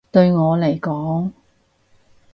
[0.11, 1.31] 對我嚟講